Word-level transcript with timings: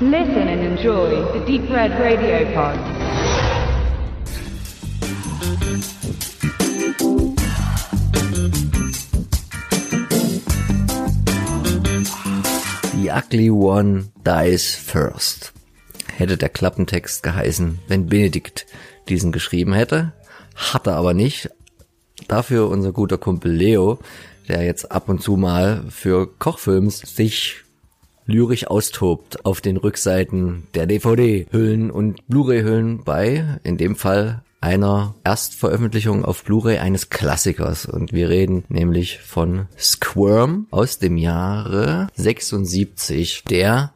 Listen 0.00 0.48
and 0.48 0.60
enjoy 0.60 1.22
the 1.32 1.38
Deep 1.46 1.70
Red 1.70 1.92
Radio 2.00 2.52
Pod. 2.52 2.76
The 12.92 13.10
Ugly 13.12 13.50
One 13.50 14.10
Dies 14.24 14.74
First. 14.74 15.52
Hätte 16.12 16.36
der 16.38 16.48
Klappentext 16.48 17.22
geheißen, 17.22 17.78
wenn 17.86 18.06
Benedikt 18.06 18.66
diesen 19.08 19.30
geschrieben 19.30 19.74
hätte. 19.74 20.12
Hat 20.56 20.88
er 20.88 20.96
aber 20.96 21.14
nicht. 21.14 21.50
Dafür 22.26 22.68
unser 22.68 22.90
guter 22.90 23.18
Kumpel 23.18 23.52
Leo, 23.52 24.00
der 24.48 24.64
jetzt 24.64 24.90
ab 24.90 25.08
und 25.08 25.22
zu 25.22 25.36
mal 25.36 25.84
für 25.88 26.26
Kochfilms 26.26 26.98
sich 26.98 27.63
lyrisch 28.26 28.66
austobt 28.66 29.44
auf 29.44 29.60
den 29.60 29.76
Rückseiten 29.76 30.66
der 30.74 30.86
DVD-Hüllen 30.86 31.90
und 31.90 32.26
Blu-ray-Hüllen 32.28 33.04
bei, 33.04 33.58
in 33.62 33.76
dem 33.76 33.96
Fall 33.96 34.42
einer 34.60 35.14
Erstveröffentlichung 35.24 36.24
auf 36.24 36.42
Blu-ray 36.42 36.78
eines 36.78 37.10
Klassikers. 37.10 37.84
Und 37.84 38.14
wir 38.14 38.30
reden 38.30 38.64
nämlich 38.68 39.18
von 39.18 39.66
Squirm 39.78 40.66
aus 40.70 40.98
dem 40.98 41.18
Jahre 41.18 42.08
76, 42.14 43.44
der 43.44 43.92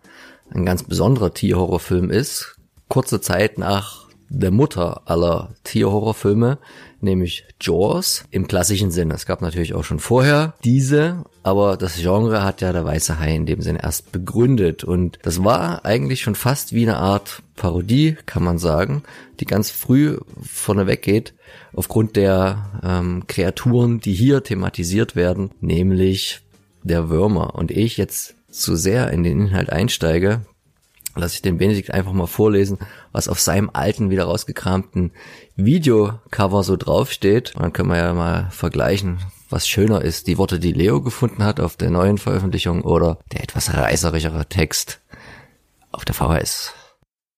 ein 0.50 0.66
ganz 0.66 0.82
besonderer 0.82 1.32
Tierhorrorfilm 1.32 2.10
ist. 2.10 2.56
Kurze 2.88 3.20
Zeit 3.22 3.56
nach 3.56 4.08
der 4.28 4.50
Mutter 4.50 5.02
aller 5.06 5.54
Tierhorrorfilme, 5.64 6.58
nämlich 7.00 7.44
Jaws 7.60 8.24
im 8.30 8.46
klassischen 8.46 8.90
Sinne. 8.90 9.14
Es 9.14 9.26
gab 9.26 9.40
natürlich 9.40 9.74
auch 9.74 9.84
schon 9.84 10.00
vorher 10.00 10.54
diese, 10.64 11.24
aber 11.48 11.78
das 11.78 11.96
Genre 11.96 12.44
hat 12.44 12.60
ja 12.60 12.72
der 12.72 12.84
Weiße 12.84 13.18
Hai 13.18 13.34
in 13.34 13.46
dem 13.46 13.62
Sinne 13.62 13.82
erst 13.82 14.12
begründet 14.12 14.84
und 14.84 15.18
das 15.22 15.42
war 15.42 15.86
eigentlich 15.86 16.20
schon 16.20 16.34
fast 16.34 16.74
wie 16.74 16.82
eine 16.82 16.98
Art 16.98 17.42
Parodie, 17.56 18.16
kann 18.26 18.44
man 18.44 18.58
sagen, 18.58 19.02
die 19.40 19.46
ganz 19.46 19.70
früh 19.70 20.18
vorneweg 20.42 21.00
geht 21.00 21.32
aufgrund 21.72 22.16
der 22.16 22.80
ähm, 22.82 23.24
Kreaturen, 23.26 24.00
die 24.00 24.12
hier 24.12 24.42
thematisiert 24.42 25.16
werden, 25.16 25.50
nämlich 25.60 26.40
der 26.82 27.08
Würmer. 27.08 27.54
Und 27.54 27.70
ich 27.70 27.96
jetzt 27.96 28.34
zu 28.50 28.76
sehr 28.76 29.10
in 29.10 29.22
den 29.22 29.40
Inhalt 29.40 29.70
einsteige, 29.70 30.42
lasse 31.14 31.36
ich 31.36 31.42
den 31.42 31.56
Benedikt 31.56 31.92
einfach 31.92 32.12
mal 32.12 32.26
vorlesen, 32.26 32.78
was 33.12 33.28
auf 33.28 33.40
seinem 33.40 33.70
alten, 33.72 34.10
wieder 34.10 34.24
rausgekramten 34.24 35.12
Videocover 35.56 36.62
so 36.62 36.76
draufsteht. 36.76 37.54
Und 37.54 37.62
dann 37.62 37.72
können 37.72 37.88
wir 37.88 37.96
ja 37.96 38.12
mal 38.12 38.50
vergleichen, 38.50 39.18
was 39.50 39.68
schöner 39.68 40.02
ist, 40.02 40.26
die 40.26 40.38
Worte, 40.38 40.58
die 40.58 40.72
Leo 40.72 41.00
gefunden 41.00 41.44
hat 41.44 41.60
auf 41.60 41.76
der 41.76 41.90
neuen 41.90 42.18
Veröffentlichung 42.18 42.82
oder 42.82 43.18
der 43.32 43.42
etwas 43.42 43.74
reißerischere 43.74 44.46
Text 44.46 45.00
auf 45.92 46.04
der 46.04 46.14
VHS. 46.14 46.74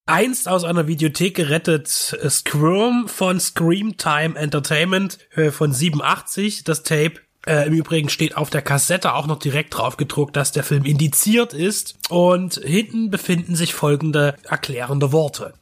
Einst 0.07 0.49
aus 0.49 0.65
einer 0.65 0.89
Videothek 0.89 1.37
gerettet 1.37 1.89
Squirm 1.89 3.07
von 3.07 3.39
Scream 3.39 3.97
Time 3.97 4.37
Entertainment 4.37 5.19
von 5.53 5.73
87, 5.73 6.65
das 6.65 6.83
Tape 6.83 7.21
äh, 7.47 7.67
Im 7.67 7.73
Übrigen 7.73 8.09
steht 8.11 8.37
auf 8.37 8.51
der 8.51 8.63
Kassette 8.63 9.15
auch 9.15 9.27
noch 9.27 9.39
direkt 9.39 9.77
drauf 9.77 9.97
gedruckt, 9.97 10.37
dass 10.37 10.53
der 10.53 10.63
Film 10.63 10.85
indiziert 10.85 11.55
ist 11.55 11.97
und 12.11 12.55
hinten 12.63 13.11
befinden 13.11 13.57
sich 13.57 13.73
folgende 13.73 14.37
erklärende 14.45 15.13
Worte. 15.13 15.55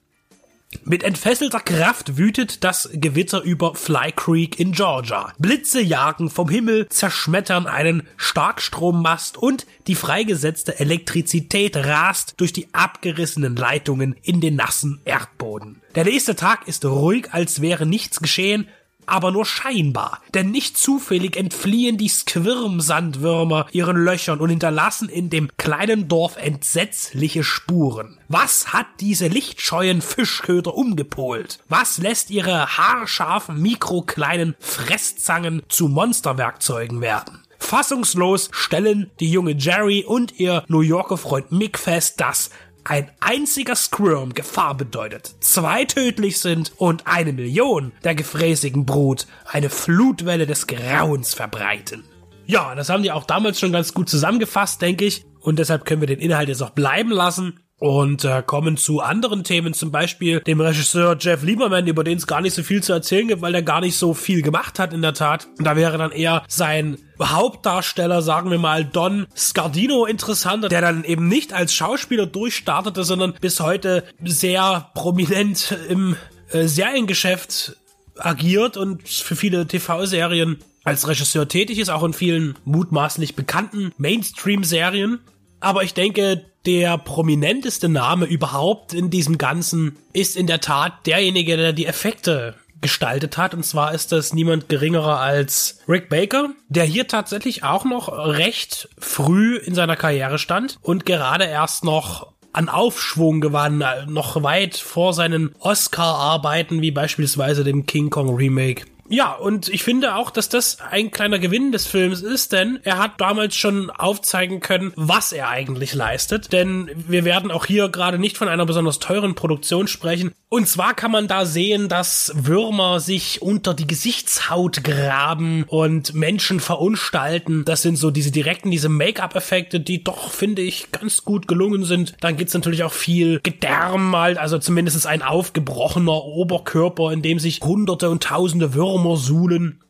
Mit 0.84 1.02
entfesselter 1.02 1.60
Kraft 1.60 2.18
wütet 2.18 2.62
das 2.62 2.90
Gewitter 2.92 3.42
über 3.42 3.74
Fly 3.74 4.12
Creek 4.14 4.60
in 4.60 4.72
Georgia. 4.72 5.32
Blitze 5.38 5.80
jagen 5.80 6.28
vom 6.28 6.48
Himmel, 6.48 6.88
zerschmettern 6.88 7.66
einen 7.66 8.06
Starkstrommast 8.16 9.38
und 9.38 9.66
die 9.86 9.94
freigesetzte 9.94 10.78
Elektrizität 10.78 11.76
rast 11.76 12.34
durch 12.36 12.52
die 12.52 12.68
abgerissenen 12.74 13.56
Leitungen 13.56 14.14
in 14.22 14.40
den 14.40 14.56
nassen 14.56 15.00
Erdboden. 15.04 15.80
Der 15.94 16.04
nächste 16.04 16.36
Tag 16.36 16.68
ist 16.68 16.84
ruhig, 16.84 17.32
als 17.32 17.62
wäre 17.62 17.86
nichts 17.86 18.20
geschehen, 18.20 18.68
aber 19.08 19.30
nur 19.30 19.44
scheinbar, 19.44 20.20
denn 20.34 20.50
nicht 20.50 20.78
zufällig 20.78 21.36
entfliehen 21.36 21.96
die 21.96 22.08
Squirm-Sandwürmer 22.08 23.66
ihren 23.72 23.96
Löchern 23.96 24.40
und 24.40 24.50
hinterlassen 24.50 25.08
in 25.08 25.30
dem 25.30 25.50
kleinen 25.56 26.08
Dorf 26.08 26.36
entsetzliche 26.36 27.44
Spuren. 27.44 28.18
Was 28.28 28.72
hat 28.72 28.86
diese 29.00 29.28
lichtscheuen 29.28 30.02
Fischköder 30.02 30.74
umgepolt? 30.74 31.58
Was 31.68 31.98
lässt 31.98 32.30
ihre 32.30 32.78
haarscharfen, 32.78 33.60
mikrokleinen 33.60 34.54
Fresszangen 34.60 35.62
zu 35.68 35.88
Monsterwerkzeugen 35.88 37.00
werden? 37.00 37.42
Fassungslos 37.58 38.48
stellen 38.52 39.10
die 39.20 39.30
junge 39.30 39.52
Jerry 39.52 40.04
und 40.06 40.38
ihr 40.38 40.64
New 40.68 40.80
Yorker 40.80 41.18
Freund 41.18 41.52
Mick 41.52 41.78
fest, 41.78 42.20
dass 42.20 42.50
ein 42.88 43.10
einziger 43.20 43.76
Squirm 43.76 44.32
Gefahr 44.32 44.74
bedeutet, 44.74 45.34
zwei 45.40 45.84
tödlich 45.84 46.40
sind 46.40 46.72
und 46.78 47.06
eine 47.06 47.34
Million 47.34 47.92
der 48.02 48.14
gefräßigen 48.14 48.86
Brut 48.86 49.26
eine 49.44 49.68
Flutwelle 49.68 50.46
des 50.46 50.66
Grauens 50.66 51.34
verbreiten. 51.34 52.04
Ja, 52.46 52.74
das 52.74 52.88
haben 52.88 53.02
die 53.02 53.12
auch 53.12 53.24
damals 53.24 53.60
schon 53.60 53.72
ganz 53.72 53.92
gut 53.92 54.08
zusammengefasst, 54.08 54.80
denke 54.80 55.04
ich. 55.04 55.26
Und 55.40 55.58
deshalb 55.58 55.84
können 55.84 56.00
wir 56.00 56.08
den 56.08 56.18
Inhalt 56.18 56.48
jetzt 56.48 56.62
auch 56.62 56.70
bleiben 56.70 57.10
lassen 57.10 57.60
und 57.78 58.24
äh, 58.24 58.42
kommen 58.44 58.76
zu 58.76 59.00
anderen 59.00 59.44
Themen, 59.44 59.72
zum 59.72 59.90
Beispiel 59.90 60.40
dem 60.40 60.60
Regisseur 60.60 61.16
Jeff 61.18 61.42
Lieberman, 61.42 61.86
über 61.86 62.04
den 62.04 62.18
es 62.18 62.26
gar 62.26 62.40
nicht 62.40 62.54
so 62.54 62.62
viel 62.62 62.82
zu 62.82 62.92
erzählen 62.92 63.28
gibt, 63.28 63.42
weil 63.42 63.54
er 63.54 63.62
gar 63.62 63.80
nicht 63.80 63.96
so 63.96 64.14
viel 64.14 64.42
gemacht 64.42 64.78
hat 64.78 64.92
in 64.92 65.02
der 65.02 65.14
Tat. 65.14 65.48
Und 65.58 65.64
da 65.64 65.76
wäre 65.76 65.96
dann 65.96 66.10
eher 66.10 66.42
sein 66.48 66.98
Hauptdarsteller, 67.22 68.22
sagen 68.22 68.50
wir 68.50 68.58
mal 68.58 68.84
Don 68.84 69.26
Scardino 69.36 70.06
interessanter, 70.06 70.68
der 70.68 70.80
dann 70.80 71.04
eben 71.04 71.28
nicht 71.28 71.52
als 71.52 71.72
Schauspieler 71.72 72.26
durchstartete, 72.26 73.04
sondern 73.04 73.34
bis 73.40 73.60
heute 73.60 74.04
sehr 74.24 74.90
prominent 74.94 75.76
im 75.88 76.16
äh, 76.50 76.66
Seriengeschäft 76.66 77.76
agiert 78.18 78.76
und 78.76 79.08
für 79.08 79.36
viele 79.36 79.66
TV-Serien 79.66 80.58
als 80.84 81.06
Regisseur 81.06 81.46
tätig 81.46 81.78
ist, 81.78 81.90
auch 81.90 82.02
in 82.02 82.12
vielen 82.12 82.56
mutmaßlich 82.64 83.36
bekannten 83.36 83.92
Mainstream-Serien. 83.98 85.20
Aber 85.60 85.82
ich 85.82 85.94
denke, 85.94 86.44
der 86.66 86.98
prominenteste 86.98 87.88
Name 87.88 88.26
überhaupt 88.26 88.92
in 88.92 89.10
diesem 89.10 89.38
Ganzen 89.38 89.96
ist 90.12 90.36
in 90.36 90.46
der 90.46 90.60
Tat 90.60 91.06
derjenige, 91.06 91.56
der 91.56 91.72
die 91.72 91.86
Effekte 91.86 92.54
gestaltet 92.80 93.36
hat. 93.36 93.54
Und 93.54 93.64
zwar 93.64 93.94
ist 93.94 94.12
das 94.12 94.34
niemand 94.34 94.68
geringerer 94.68 95.18
als 95.18 95.80
Rick 95.88 96.08
Baker, 96.08 96.50
der 96.68 96.84
hier 96.84 97.08
tatsächlich 97.08 97.64
auch 97.64 97.84
noch 97.84 98.08
recht 98.08 98.88
früh 98.98 99.56
in 99.56 99.74
seiner 99.74 99.96
Karriere 99.96 100.38
stand 100.38 100.78
und 100.82 101.06
gerade 101.06 101.44
erst 101.44 101.84
noch 101.84 102.32
an 102.52 102.68
Aufschwung 102.68 103.40
gewann, 103.40 103.84
noch 104.06 104.42
weit 104.42 104.76
vor 104.76 105.12
seinen 105.12 105.54
Oscar-Arbeiten, 105.60 106.82
wie 106.82 106.90
beispielsweise 106.90 107.62
dem 107.62 107.86
King 107.86 108.10
Kong 108.10 108.34
Remake. 108.34 108.84
Ja, 109.10 109.32
und 109.32 109.68
ich 109.68 109.84
finde 109.84 110.16
auch, 110.16 110.30
dass 110.30 110.50
das 110.50 110.78
ein 110.90 111.10
kleiner 111.10 111.38
Gewinn 111.38 111.72
des 111.72 111.86
Films 111.86 112.20
ist, 112.20 112.52
denn 112.52 112.78
er 112.84 112.98
hat 112.98 113.20
damals 113.20 113.56
schon 113.56 113.90
aufzeigen 113.90 114.60
können, 114.60 114.92
was 114.96 115.32
er 115.32 115.48
eigentlich 115.48 115.94
leistet. 115.94 116.52
Denn 116.52 116.90
wir 116.94 117.24
werden 117.24 117.50
auch 117.50 117.64
hier 117.64 117.88
gerade 117.88 118.18
nicht 118.18 118.36
von 118.36 118.48
einer 118.48 118.66
besonders 118.66 118.98
teuren 118.98 119.34
Produktion 119.34 119.88
sprechen. 119.88 120.32
Und 120.50 120.68
zwar 120.68 120.94
kann 120.94 121.10
man 121.10 121.26
da 121.26 121.46
sehen, 121.46 121.88
dass 121.88 122.32
Würmer 122.34 123.00
sich 123.00 123.40
unter 123.40 123.74
die 123.74 123.86
Gesichtshaut 123.86 124.84
graben 124.84 125.64
und 125.64 126.14
Menschen 126.14 126.60
verunstalten. 126.60 127.64
Das 127.64 127.82
sind 127.82 127.96
so 127.96 128.10
diese 128.10 128.30
direkten, 128.30 128.70
diese 128.70 128.88
Make-up-Effekte, 128.88 129.80
die 129.80 130.04
doch, 130.04 130.30
finde 130.30 130.62
ich, 130.62 130.92
ganz 130.92 131.24
gut 131.24 131.48
gelungen 131.48 131.84
sind. 131.84 132.14
Dann 132.20 132.36
gibt's 132.36 132.54
natürlich 132.54 132.82
auch 132.82 132.92
viel 132.92 133.40
Gedärm 133.42 134.14
halt, 134.16 134.38
also 134.38 134.58
zumindest 134.58 135.06
ein 135.06 135.22
aufgebrochener 135.22 136.24
Oberkörper, 136.24 137.12
in 137.12 137.22
dem 137.22 137.38
sich 137.38 137.60
hunderte 137.62 138.10
und 138.10 138.22
tausende 138.22 138.74
Würmer 138.74 138.97
suhlen. 139.16 139.80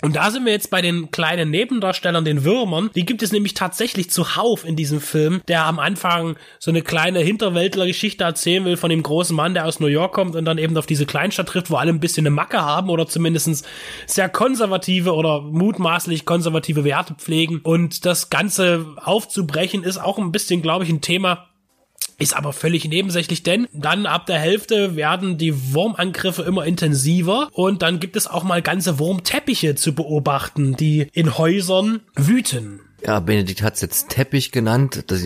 Und 0.00 0.14
da 0.14 0.30
sind 0.30 0.44
wir 0.44 0.52
jetzt 0.52 0.70
bei 0.70 0.80
den 0.80 1.10
kleinen 1.10 1.50
Nebendarstellern, 1.50 2.24
den 2.24 2.44
Würmern. 2.44 2.90
Die 2.94 3.04
gibt 3.04 3.20
es 3.20 3.32
nämlich 3.32 3.54
tatsächlich 3.54 4.10
zuhauf 4.10 4.64
in 4.64 4.76
diesem 4.76 5.00
Film, 5.00 5.42
der 5.48 5.64
am 5.64 5.80
Anfang 5.80 6.36
so 6.60 6.70
eine 6.70 6.82
kleine 6.82 7.18
Hinterwäldler-Geschichte 7.18 8.22
erzählen 8.22 8.64
will 8.64 8.76
von 8.76 8.90
dem 8.90 9.02
großen 9.02 9.34
Mann, 9.34 9.54
der 9.54 9.66
aus 9.66 9.80
New 9.80 9.88
York 9.88 10.12
kommt 10.12 10.36
und 10.36 10.44
dann 10.44 10.58
eben 10.58 10.76
auf 10.76 10.86
diese 10.86 11.04
Kleinstadt 11.04 11.48
trifft, 11.48 11.70
wo 11.70 11.76
alle 11.76 11.90
ein 11.90 11.98
bisschen 11.98 12.26
eine 12.26 12.34
Macke 12.34 12.62
haben 12.62 12.90
oder 12.90 13.08
zumindestens 13.08 13.64
sehr 14.06 14.28
konservative 14.28 15.14
oder 15.14 15.40
mutmaßlich 15.40 16.24
konservative 16.24 16.84
Werte 16.84 17.14
pflegen. 17.14 17.60
Und 17.64 18.06
das 18.06 18.30
Ganze 18.30 18.86
aufzubrechen 19.02 19.82
ist 19.82 19.98
auch 19.98 20.18
ein 20.18 20.30
bisschen, 20.30 20.62
glaube 20.62 20.84
ich, 20.84 20.90
ein 20.90 21.00
Thema, 21.00 21.48
ist 22.18 22.36
aber 22.36 22.52
völlig 22.52 22.88
nebensächlich, 22.88 23.42
denn 23.42 23.68
dann 23.72 24.06
ab 24.06 24.26
der 24.26 24.38
Hälfte 24.38 24.96
werden 24.96 25.38
die 25.38 25.72
Wurmangriffe 25.72 26.42
immer 26.42 26.66
intensiver 26.66 27.48
und 27.52 27.82
dann 27.82 28.00
gibt 28.00 28.16
es 28.16 28.26
auch 28.26 28.42
mal 28.42 28.60
ganze 28.60 28.98
Wurmteppiche 28.98 29.76
zu 29.76 29.94
beobachten, 29.94 30.76
die 30.76 31.06
in 31.12 31.38
Häusern 31.38 32.00
wüten. 32.16 32.80
Ja, 33.06 33.20
Benedikt 33.20 33.62
hat 33.62 33.74
es 33.74 33.80
jetzt 33.80 34.08
Teppich 34.08 34.50
genannt. 34.50 35.04
Das, 35.06 35.22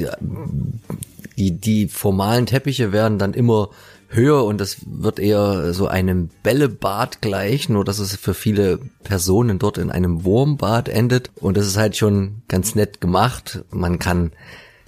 die, 1.38 1.50
die 1.52 1.88
formalen 1.88 2.44
Teppiche 2.44 2.92
werden 2.92 3.18
dann 3.18 3.32
immer 3.32 3.70
höher 4.08 4.44
und 4.44 4.60
das 4.60 4.76
wird 4.84 5.18
eher 5.18 5.72
so 5.72 5.86
einem 5.86 6.28
Bällebad 6.42 7.22
gleich, 7.22 7.70
nur 7.70 7.86
dass 7.86 7.98
es 7.98 8.14
für 8.16 8.34
viele 8.34 8.78
Personen 9.02 9.58
dort 9.58 9.78
in 9.78 9.90
einem 9.90 10.24
Wurmbad 10.24 10.90
endet 10.90 11.30
und 11.36 11.56
das 11.56 11.66
ist 11.66 11.78
halt 11.78 11.96
schon 11.96 12.42
ganz 12.48 12.74
nett 12.74 13.00
gemacht. 13.00 13.64
Man 13.70 13.98
kann 13.98 14.32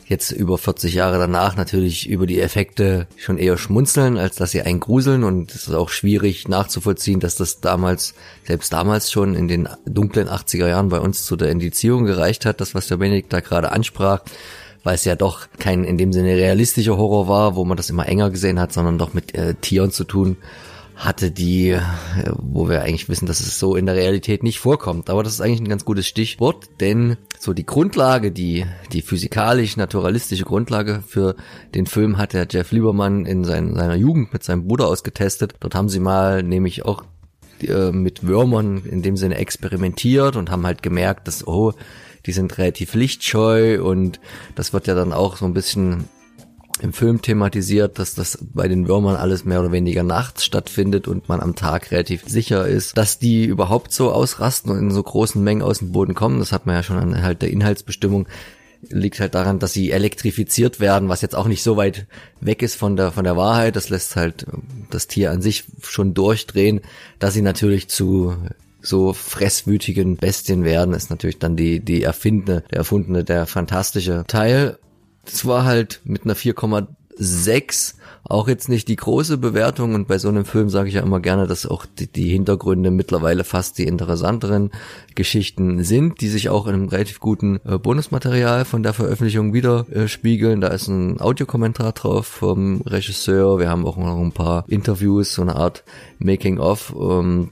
jetzt 0.06 0.30
über 0.30 0.58
40 0.58 0.94
Jahre 0.94 1.18
danach 1.18 1.56
natürlich 1.56 2.08
über 2.08 2.26
die 2.26 2.40
Effekte 2.40 3.06
schon 3.16 3.38
eher 3.38 3.56
schmunzeln, 3.56 4.18
als 4.18 4.36
dass 4.36 4.50
sie 4.50 4.62
einen 4.62 4.80
gruseln 4.80 5.24
und 5.24 5.54
es 5.54 5.68
ist 5.68 5.74
auch 5.74 5.88
schwierig 5.88 6.48
nachzuvollziehen, 6.48 7.20
dass 7.20 7.36
das 7.36 7.60
damals, 7.60 8.14
selbst 8.46 8.72
damals 8.72 9.10
schon 9.10 9.34
in 9.34 9.48
den 9.48 9.68
dunklen 9.86 10.28
80er 10.28 10.68
Jahren 10.68 10.88
bei 10.88 11.00
uns 11.00 11.24
zu 11.24 11.36
der 11.36 11.50
Indizierung 11.50 12.04
gereicht 12.04 12.44
hat, 12.44 12.60
das 12.60 12.74
was 12.74 12.88
der 12.88 12.98
Benedikt 12.98 13.32
da 13.32 13.40
gerade 13.40 13.72
ansprach, 13.72 14.20
weil 14.82 14.96
es 14.96 15.04
ja 15.04 15.16
doch 15.16 15.46
kein 15.58 15.84
in 15.84 15.96
dem 15.96 16.12
Sinne 16.12 16.36
realistischer 16.36 16.96
Horror 16.96 17.28
war, 17.28 17.56
wo 17.56 17.64
man 17.64 17.76
das 17.76 17.90
immer 17.90 18.06
enger 18.06 18.30
gesehen 18.30 18.60
hat, 18.60 18.72
sondern 18.72 18.98
doch 18.98 19.14
mit 19.14 19.34
äh, 19.34 19.54
Tieren 19.54 19.90
zu 19.90 20.04
tun 20.04 20.36
hatte, 20.94 21.30
die, 21.30 21.70
äh, 21.70 21.80
wo 22.36 22.68
wir 22.68 22.82
eigentlich 22.82 23.08
wissen, 23.08 23.26
dass 23.26 23.40
es 23.40 23.58
so 23.58 23.76
in 23.76 23.86
der 23.86 23.96
Realität 23.96 24.42
nicht 24.42 24.58
vorkommt. 24.58 25.10
Aber 25.10 25.22
das 25.22 25.34
ist 25.34 25.40
eigentlich 25.40 25.60
ein 25.60 25.68
ganz 25.68 25.84
gutes 25.84 26.06
Stichwort, 26.06 26.68
denn 26.80 27.16
so 27.38 27.52
die 27.52 27.66
Grundlage, 27.66 28.30
die, 28.30 28.66
die 28.92 29.02
physikalisch-naturalistische 29.02 30.44
Grundlage 30.44 31.02
für 31.06 31.36
den 31.74 31.86
Film 31.86 32.16
hat 32.16 32.32
der 32.32 32.46
Jeff 32.50 32.72
Liebermann 32.72 33.26
in 33.26 33.44
sein, 33.44 33.74
seiner 33.74 33.96
Jugend 33.96 34.32
mit 34.32 34.44
seinem 34.44 34.66
Bruder 34.66 34.88
ausgetestet. 34.88 35.54
Dort 35.60 35.74
haben 35.74 35.88
sie 35.88 36.00
mal 36.00 36.42
nämlich 36.42 36.84
auch 36.84 37.04
äh, 37.62 37.90
mit 37.92 38.26
Würmern 38.26 38.82
in 38.84 39.02
dem 39.02 39.16
Sinne 39.16 39.36
experimentiert 39.36 40.36
und 40.36 40.50
haben 40.50 40.66
halt 40.66 40.82
gemerkt, 40.82 41.28
dass, 41.28 41.46
oh, 41.46 41.72
die 42.26 42.32
sind 42.32 42.56
relativ 42.58 42.94
lichtscheu 42.94 43.82
und 43.82 44.20
das 44.54 44.72
wird 44.72 44.86
ja 44.86 44.94
dann 44.94 45.12
auch 45.12 45.36
so 45.36 45.44
ein 45.44 45.54
bisschen 45.54 46.08
im 46.84 46.92
Film 46.92 47.22
thematisiert, 47.22 47.98
dass 47.98 48.14
das 48.14 48.38
bei 48.40 48.68
den 48.68 48.86
Würmern 48.86 49.16
alles 49.16 49.44
mehr 49.44 49.60
oder 49.60 49.72
weniger 49.72 50.02
nachts 50.02 50.44
stattfindet 50.44 51.08
und 51.08 51.28
man 51.30 51.40
am 51.40 51.56
Tag 51.56 51.90
relativ 51.90 52.24
sicher 52.26 52.68
ist, 52.68 52.98
dass 52.98 53.18
die 53.18 53.46
überhaupt 53.46 53.92
so 53.92 54.12
ausrasten 54.12 54.70
und 54.70 54.78
in 54.78 54.90
so 54.90 55.02
großen 55.02 55.42
Mengen 55.42 55.62
aus 55.62 55.78
dem 55.78 55.92
Boden 55.92 56.14
kommen. 56.14 56.38
Das 56.38 56.52
hat 56.52 56.66
man 56.66 56.76
ja 56.76 56.82
schon 56.82 56.98
an 56.98 57.22
halt 57.22 57.42
der 57.42 57.50
Inhaltsbestimmung 57.50 58.26
liegt 58.90 59.18
halt 59.18 59.34
daran, 59.34 59.58
dass 59.58 59.72
sie 59.72 59.92
elektrifiziert 59.92 60.78
werden, 60.78 61.08
was 61.08 61.22
jetzt 61.22 61.34
auch 61.34 61.46
nicht 61.46 61.62
so 61.62 61.78
weit 61.78 62.06
weg 62.42 62.60
ist 62.60 62.74
von 62.74 62.96
der 62.96 63.12
von 63.12 63.24
der 63.24 63.34
Wahrheit. 63.34 63.76
Das 63.76 63.88
lässt 63.88 64.14
halt 64.14 64.44
das 64.90 65.06
Tier 65.06 65.30
an 65.30 65.40
sich 65.40 65.64
schon 65.80 66.12
durchdrehen, 66.12 66.82
dass 67.18 67.32
sie 67.32 67.40
natürlich 67.40 67.88
zu 67.88 68.36
so 68.82 69.14
fresswütigen 69.14 70.18
Bestien 70.18 70.64
werden, 70.64 70.92
ist 70.92 71.08
natürlich 71.08 71.38
dann 71.38 71.56
die 71.56 71.80
die 71.80 72.02
erfindene, 72.02 72.62
der 72.70 72.78
erfundene, 72.78 73.24
der 73.24 73.46
fantastische 73.46 74.24
Teil. 74.26 74.78
Das 75.24 75.46
war 75.46 75.64
halt 75.64 76.00
mit 76.04 76.24
einer 76.24 76.36
4,6 76.36 77.94
auch 78.26 78.48
jetzt 78.48 78.70
nicht 78.70 78.88
die 78.88 78.96
große 78.96 79.36
Bewertung 79.36 79.94
und 79.94 80.08
bei 80.08 80.16
so 80.16 80.28
einem 80.28 80.46
Film 80.46 80.70
sage 80.70 80.88
ich 80.88 80.94
ja 80.94 81.02
immer 81.02 81.20
gerne, 81.20 81.46
dass 81.46 81.66
auch 81.66 81.84
die, 81.84 82.06
die, 82.06 82.30
Hintergründe 82.30 82.90
mittlerweile 82.90 83.44
fast 83.44 83.76
die 83.76 83.84
interessanteren 83.84 84.70
Geschichten 85.14 85.84
sind, 85.84 86.22
die 86.22 86.28
sich 86.28 86.48
auch 86.48 86.66
in 86.66 86.74
einem 86.74 86.88
relativ 86.88 87.20
guten 87.20 87.60
äh, 87.66 87.78
Bonusmaterial 87.78 88.64
von 88.64 88.82
der 88.82 88.94
Veröffentlichung 88.94 89.52
widerspiegeln. 89.52 90.62
Da 90.62 90.68
ist 90.68 90.88
ein 90.88 91.20
Audiokommentar 91.20 91.92
drauf 91.92 92.26
vom 92.26 92.80
Regisseur. 92.82 93.58
Wir 93.58 93.68
haben 93.68 93.86
auch 93.86 93.98
noch 93.98 94.18
ein 94.18 94.32
paar 94.32 94.64
Interviews, 94.68 95.34
so 95.34 95.42
eine 95.42 95.56
Art 95.56 95.84
Making-of, 96.18 96.94
ähm, 96.98 97.50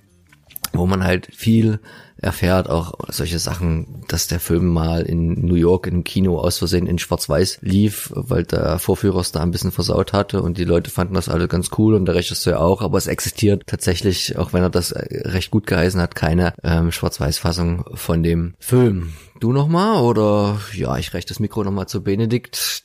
wo 0.72 0.86
man 0.86 1.04
halt 1.04 1.28
viel 1.34 1.80
erfährt 2.22 2.70
auch 2.70 2.94
solche 3.08 3.38
Sachen, 3.40 4.04
dass 4.06 4.28
der 4.28 4.38
Film 4.38 4.68
mal 4.68 5.02
in 5.02 5.44
New 5.44 5.56
York 5.56 5.88
im 5.88 6.04
Kino 6.04 6.38
aus 6.38 6.58
Versehen 6.58 6.86
in 6.86 6.98
Schwarz-Weiß 6.98 7.58
lief, 7.62 8.12
weil 8.14 8.44
der 8.44 8.78
Vorführer 8.78 9.20
es 9.20 9.32
da 9.32 9.40
ein 9.42 9.50
bisschen 9.50 9.72
versaut 9.72 10.12
hatte 10.12 10.40
und 10.40 10.56
die 10.56 10.64
Leute 10.64 10.90
fanden 10.90 11.14
das 11.14 11.28
alle 11.28 11.48
ganz 11.48 11.70
cool 11.78 11.94
und 11.94 12.06
der 12.06 12.14
Regisseur 12.14 12.60
auch, 12.60 12.80
aber 12.80 12.96
es 12.96 13.08
existiert 13.08 13.64
tatsächlich, 13.66 14.38
auch 14.38 14.52
wenn 14.52 14.62
er 14.62 14.70
das 14.70 14.94
recht 14.94 15.50
gut 15.50 15.66
geheißen 15.66 16.00
hat, 16.00 16.14
keine 16.14 16.54
ähm, 16.62 16.92
Schwarz-Weiß-Fassung 16.92 17.84
von 17.94 18.22
dem 18.22 18.54
Film. 18.60 19.14
Du 19.40 19.52
nochmal 19.52 20.02
oder 20.02 20.60
ja, 20.74 20.96
ich 20.98 21.12
reiche 21.12 21.26
das 21.26 21.40
Mikro 21.40 21.64
nochmal 21.64 21.88
zu 21.88 22.04
Benedikt. 22.04 22.84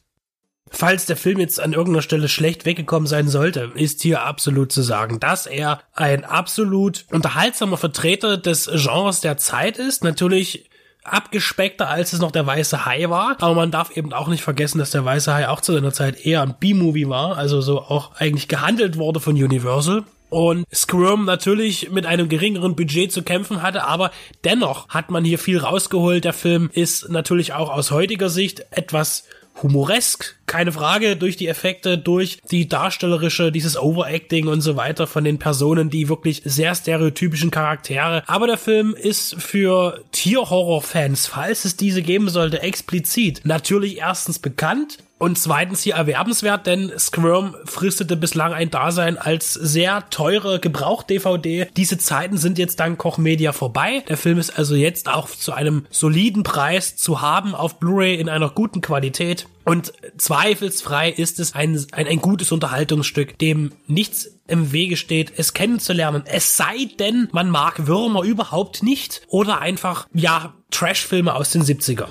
Falls 0.69 1.05
der 1.05 1.17
Film 1.17 1.39
jetzt 1.39 1.59
an 1.59 1.73
irgendeiner 1.73 2.01
Stelle 2.01 2.29
schlecht 2.29 2.65
weggekommen 2.65 3.07
sein 3.07 3.27
sollte, 3.27 3.71
ist 3.75 4.01
hier 4.01 4.23
absolut 4.23 4.71
zu 4.71 4.81
sagen, 4.81 5.19
dass 5.19 5.45
er 5.45 5.81
ein 5.93 6.25
absolut 6.25 7.05
unterhaltsamer 7.11 7.77
Vertreter 7.77 8.37
des 8.37 8.69
Genres 8.73 9.21
der 9.21 9.37
Zeit 9.37 9.77
ist. 9.77 10.03
Natürlich 10.03 10.69
abgespeckter, 11.03 11.89
als 11.89 12.13
es 12.13 12.19
noch 12.19 12.31
der 12.31 12.45
Weiße 12.45 12.85
Hai 12.85 13.09
war. 13.09 13.37
Aber 13.39 13.55
man 13.55 13.71
darf 13.71 13.95
eben 13.95 14.13
auch 14.13 14.27
nicht 14.27 14.43
vergessen, 14.43 14.77
dass 14.77 14.91
der 14.91 15.05
Weiße 15.05 15.33
Hai 15.33 15.47
auch 15.47 15.61
zu 15.61 15.73
seiner 15.73 15.93
Zeit 15.93 16.25
eher 16.25 16.41
ein 16.41 16.55
B-Movie 16.59 17.09
war, 17.09 17.37
also 17.37 17.61
so 17.61 17.81
auch 17.81 18.15
eigentlich 18.15 18.47
gehandelt 18.47 18.97
wurde 18.97 19.19
von 19.19 19.35
Universal. 19.35 20.03
Und 20.29 20.65
Squirm 20.73 21.23
natürlich 21.23 21.89
mit 21.91 22.05
einem 22.05 22.27
geringeren 22.27 22.75
Budget 22.75 23.13
zu 23.13 23.23
kämpfen 23.23 23.61
hatte, 23.61 23.85
aber 23.85 24.11
dennoch 24.43 24.89
hat 24.89 25.09
man 25.09 25.23
hier 25.23 25.39
viel 25.39 25.57
rausgeholt. 25.57 26.25
Der 26.25 26.33
Film 26.33 26.69
ist 26.73 27.09
natürlich 27.09 27.53
auch 27.53 27.69
aus 27.69 27.91
heutiger 27.91 28.27
Sicht 28.27 28.65
etwas 28.71 29.23
humoresk, 29.63 30.36
keine 30.47 30.71
Frage, 30.71 31.15
durch 31.17 31.37
die 31.37 31.47
Effekte, 31.47 31.97
durch 31.97 32.39
die 32.49 32.67
darstellerische, 32.67 33.51
dieses 33.51 33.77
Overacting 33.77 34.47
und 34.47 34.61
so 34.61 34.75
weiter 34.75 35.05
von 35.05 35.23
den 35.23 35.37
Personen, 35.37 35.89
die 35.89 36.09
wirklich 36.09 36.41
sehr 36.45 36.73
stereotypischen 36.73 37.51
Charaktere. 37.51 38.23
Aber 38.27 38.47
der 38.47 38.57
Film 38.57 38.95
ist 38.95 39.35
für 39.35 40.01
Tierhorror-Fans, 40.13 41.27
falls 41.27 41.65
es 41.65 41.75
diese 41.75 42.01
geben 42.01 42.29
sollte, 42.29 42.61
explizit 42.61 43.41
natürlich 43.43 43.97
erstens 43.97 44.39
bekannt 44.39 44.97
und 45.19 45.39
zweitens 45.39 45.81
hier 45.81 45.95
erwerbenswert, 45.95 46.67
denn 46.67 46.91
Squirm 46.97 47.55
fristete 47.65 48.15
bislang 48.15 48.53
ein 48.53 48.69
Dasein 48.69 49.17
als 49.17 49.53
sehr 49.53 50.07
teure 50.11 50.59
Gebrauch-DVD. 50.59 51.67
Diese 51.75 51.97
Zeiten 51.97 52.37
sind 52.37 52.59
jetzt 52.59 52.79
dank 52.79 52.99
Koch 52.99 53.17
Media 53.17 53.51
vorbei. 53.51 54.03
Der 54.07 54.17
Film 54.17 54.37
ist 54.37 54.57
also 54.57 54.75
jetzt 54.75 55.09
auch 55.09 55.27
zu 55.27 55.53
einem 55.53 55.87
soliden 55.89 56.43
Preis 56.43 56.97
zu 56.97 57.21
haben 57.21 57.55
auf 57.55 57.79
Blu-ray 57.79 58.15
in 58.15 58.29
einer 58.29 58.49
guten 58.49 58.81
Qualität. 58.81 59.47
Und 59.67 59.91
zweifelsfrei 60.17 61.09
ist 61.09 61.41
es 61.41 61.53
ein, 61.53 61.85
ein, 61.91 62.07
ein 62.07 62.19
gutes 62.19 62.53
Unterhaltungsstück, 62.53 63.37
dem 63.37 63.73
nichts 63.85 64.31
im 64.47 64.71
Wege 64.71 64.95
steht, 64.95 65.33
es 65.35 65.53
kennenzulernen. 65.53 66.23
Es 66.25 66.55
sei 66.55 66.87
denn, 66.97 67.27
man 67.33 67.49
mag 67.49 67.85
Würmer 67.85 68.23
überhaupt 68.23 68.81
nicht 68.81 69.23
oder 69.27 69.59
einfach, 69.59 70.07
ja, 70.13 70.53
Trashfilme 70.71 71.35
aus 71.35 71.51
den 71.51 71.63
70ern. 71.63 72.07